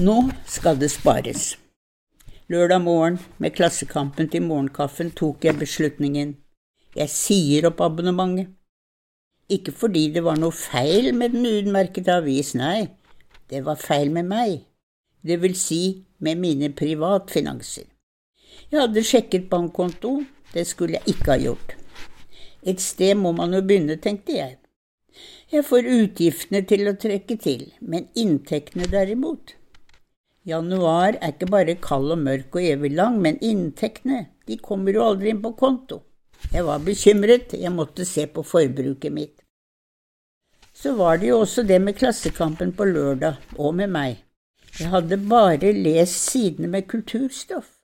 [0.00, 1.58] Nå skal det spares.
[2.48, 6.30] Lørdag morgen med Klassekampen til morgenkaffen tok jeg beslutningen.
[6.96, 8.48] Jeg sier opp abonnementet.
[9.52, 12.88] Ikke fordi det var noe feil med den utmerkede avis, nei,
[13.52, 14.56] det var feil med meg,
[15.20, 15.82] det vil si
[16.16, 17.84] med mine privatfinanser.
[18.72, 20.22] Jeg hadde sjekket bankkonto,
[20.54, 21.76] det skulle jeg ikke ha gjort.
[22.64, 24.56] Et sted må man jo begynne, tenkte jeg.
[25.52, 29.59] Jeg får utgiftene til å trekke til, men inntektene derimot
[30.48, 35.04] Januar er ikke bare kald og mørk og evig lang, men inntektene, de kommer jo
[35.04, 36.00] aldri inn på konto.
[36.52, 39.42] Jeg var bekymret, jeg måtte se på forbruket mitt.
[40.72, 44.22] Så var det jo også det med Klassekampen på lørdag, og med meg.
[44.78, 47.76] Jeg hadde bare lest sidene med kulturstoff.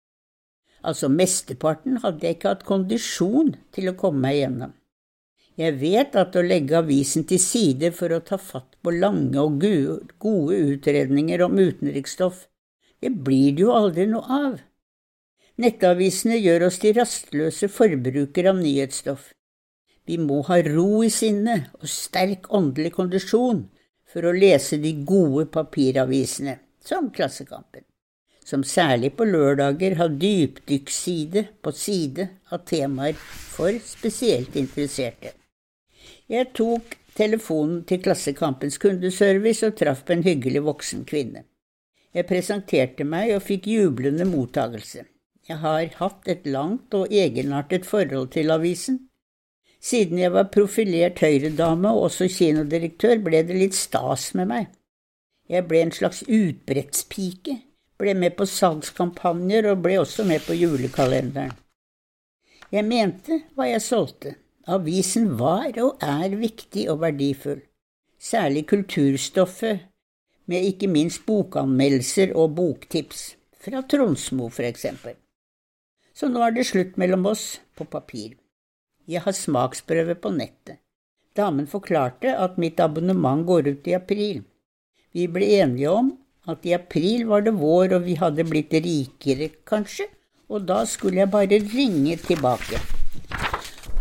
[0.87, 4.76] Altså mesteparten hadde jeg ikke hatt kondisjon til å komme meg gjennom.
[5.57, 9.63] Jeg vet at å legge avisen til side for å ta fatt på lange og
[10.21, 12.43] gode utredninger om utenriksstoff,
[13.01, 14.59] det blir det jo aldri noe av.
[15.57, 19.31] Nettavisene gjør oss til rastløse forbrukere av nyhetsstoff.
[20.05, 23.65] Vi må ha ro i sinnet og sterk åndelig kondisjon
[24.13, 27.87] for å lese de gode papiravisene, som Klassekampen,
[28.45, 33.17] som særlig på lørdager har dypdykkside på side av temaer
[33.57, 35.33] for spesielt interesserte.
[36.27, 41.45] Jeg tok telefonen til Klassekampens kundeservice og traff på en hyggelig voksen kvinne.
[42.17, 45.05] Jeg presenterte meg og fikk jublende mottagelse.
[45.47, 49.05] Jeg har hatt et langt og egenartet forhold til avisen.
[49.79, 54.73] Siden jeg var profilert høyredame og også kinodirektør, ble det litt stas med meg.
[55.47, 57.55] Jeg ble en slags utbrettspike,
[58.01, 61.55] ble med på salgskampanjer og ble også med på julekalenderen.
[62.75, 64.35] Jeg mente hva jeg solgte.
[64.67, 67.61] Avisen var og er viktig og verdifull,
[68.19, 69.85] særlig kulturstoffet,
[70.51, 75.15] med ikke minst bokanmeldelser og boktips, fra Tronsmo for eksempel.
[76.15, 78.35] Så nå er det slutt mellom oss, på papir.
[79.07, 80.81] Jeg har smaksprøve på nettet.
[81.37, 84.43] Damen forklarte at mitt abonnement går ut i april.
[85.15, 86.11] Vi ble enige om
[86.51, 90.11] at i april var det vår og vi hadde blitt rikere, kanskje,
[90.51, 92.96] og da skulle jeg bare ringe tilbake.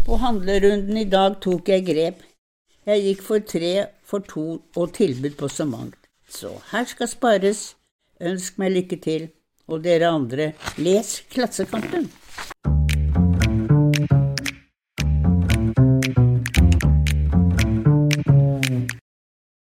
[0.05, 2.19] På handlerunden i dag tok jeg grep.
[2.85, 3.71] Jeg gikk for tre,
[4.05, 4.43] for to
[4.77, 5.97] og tilbud på så mangt.
[6.29, 7.61] Så her skal spares.
[8.21, 9.25] Ønsk meg lykke til.
[9.65, 12.05] Og dere andre, les Klassekampen.